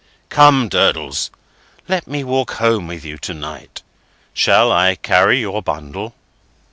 Come, 0.29 0.67
Durdles; 0.67 1.29
let 1.87 2.07
me 2.07 2.23
walk 2.23 2.53
home 2.53 2.87
with 2.87 3.05
you 3.05 3.19
to 3.19 3.35
night. 3.35 3.83
Shall 4.33 4.71
I 4.71 4.95
carry 4.95 5.39
your 5.41 5.61
bundle?" 5.61 6.15